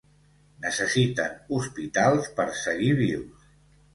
[0.61, 3.47] Necessiten hospitals per seguir vius.